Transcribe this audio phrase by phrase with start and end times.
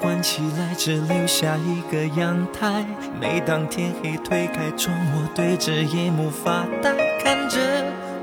[0.00, 2.84] 关起来只留下一个阳台。
[3.20, 6.92] 每当天黑推开窗，我对着夜幕发呆，
[7.22, 7.58] 看着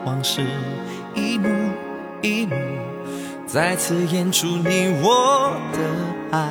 [0.06, 0.42] 往事
[1.16, 1.48] 一幕
[2.22, 2.56] 一幕，
[3.46, 6.50] 再次演出你我的爱。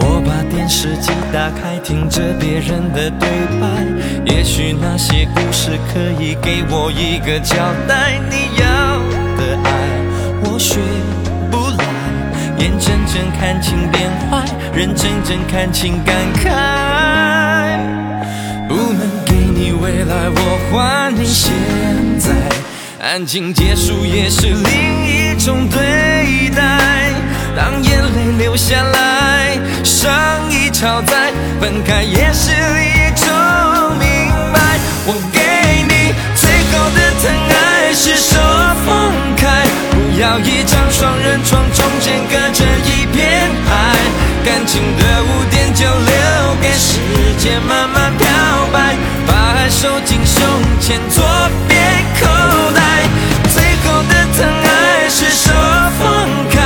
[0.00, 3.28] 我把电视机打开，听着别人的对
[3.60, 3.84] 白，
[4.26, 7.56] 也许那些故事可以给我一个交
[7.88, 8.20] 代。
[8.30, 8.60] 你
[13.60, 14.44] 情变坏，
[14.74, 16.48] 人真正看清感慨。
[18.68, 21.52] 不能给你未来，我还你现
[22.18, 22.30] 在，
[23.00, 27.12] 安静结束也是另一种对待。
[27.56, 30.12] 当眼泪流下来，伤
[30.50, 33.26] 已超载，分开也是一种
[33.98, 34.78] 明白。
[35.06, 35.40] 我给
[35.88, 38.38] 你最后的疼爱是手
[38.86, 42.47] 放开，不要一张双人床，中间隔
[49.80, 50.42] 收进胸
[50.80, 51.24] 前左
[51.68, 51.78] 边
[52.18, 52.26] 口
[52.74, 52.82] 袋。
[53.48, 55.52] 最后的疼爱是手
[56.00, 56.56] 放开，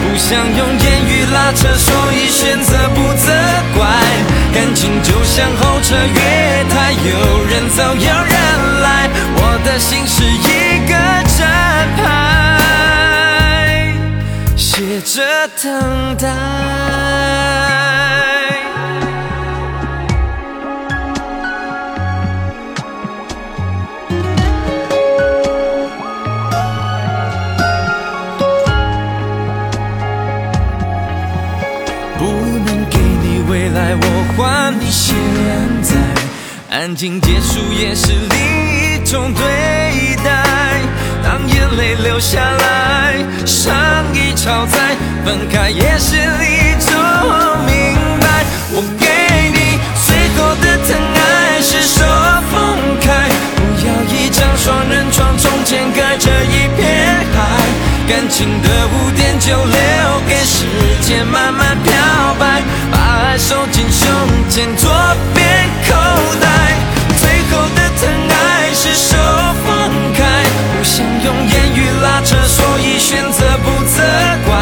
[0.00, 3.30] 不想用言语拉扯，所以选择不责
[3.76, 3.84] 怪。
[4.54, 8.34] 感情就像候车月台，有人走有人
[8.80, 10.94] 来，我的心是一个
[11.36, 11.40] 站
[11.98, 12.02] 牌，
[14.56, 15.20] 写着
[15.62, 15.91] 等
[34.32, 35.14] 来，我还你现
[35.82, 35.94] 在。
[36.70, 38.38] 安静结束也是另
[38.98, 40.80] 一种对待。
[41.22, 43.72] 当眼泪流下来，伤
[44.14, 46.90] 已超载，分开也是一种
[47.66, 47.74] 明
[48.20, 48.44] 白。
[48.74, 49.06] 我给
[49.52, 52.04] 你最后的疼爱是手
[52.50, 56.80] 放开，不要一张双人床，中间隔着一片
[57.34, 57.36] 海。
[58.08, 60.64] 感情的污点就留给时
[61.02, 61.92] 间慢慢漂
[62.38, 62.62] 白，
[63.32, 64.06] 爱收进胸
[64.50, 64.90] 前左
[65.34, 65.46] 边
[65.88, 65.94] 口
[66.38, 66.46] 袋。
[67.16, 69.16] 最后的疼爱是手
[69.64, 70.20] 放开，
[70.76, 74.02] 不想用言语拉扯，所以选择不责
[74.44, 74.52] 怪。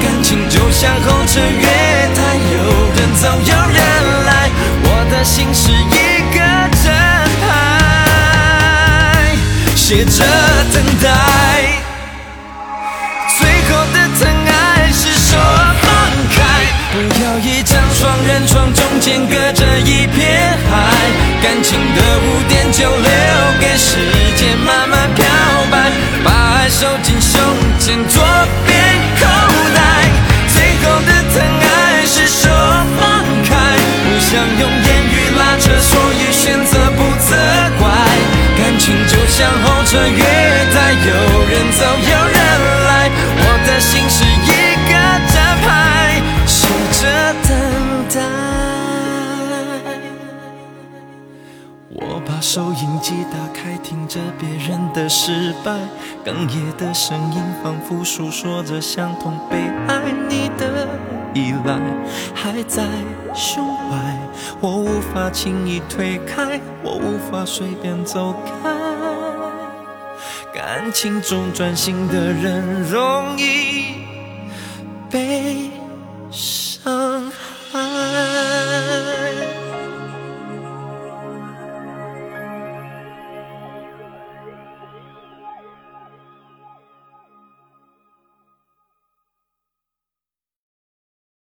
[0.00, 1.68] 感情就像候车月
[2.14, 2.18] 台，
[2.54, 2.56] 有
[2.96, 3.78] 人走有人
[4.24, 4.50] 来，
[4.84, 6.38] 我的心是一个
[6.82, 9.36] 站牌，
[9.76, 10.24] 写着
[10.72, 11.47] 等待。
[18.28, 20.76] 人床，中间隔着一片海。
[21.42, 23.10] 感情的污点就留
[23.58, 23.96] 给时
[24.36, 25.24] 间慢慢漂
[25.70, 25.90] 白，
[26.22, 27.40] 把爱收进胸
[27.78, 28.22] 前左
[28.66, 28.76] 边
[29.16, 29.24] 口
[29.74, 29.80] 袋。
[30.52, 32.50] 最后的疼爱是手
[33.00, 33.56] 放开，
[34.04, 37.34] 不想用言语拉扯，所以选择不责
[37.80, 37.88] 怪。
[38.58, 40.22] 感情就像候车月
[52.28, 55.72] 把收音机打开，听着别人的失败，
[56.26, 59.56] 哽咽的声音仿佛诉说着相同悲
[59.88, 60.02] 哀。
[60.28, 60.86] 你的
[61.32, 61.80] 依赖
[62.34, 62.84] 还在
[63.34, 64.14] 胸怀，
[64.60, 68.68] 我无法轻易推开，我无法随便走开。
[70.52, 74.04] 感情中专心的人容易
[75.10, 75.67] 被。